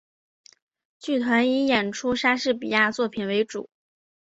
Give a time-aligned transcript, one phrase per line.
[0.97, 3.69] 剧团以演出莎士比亚作品为主。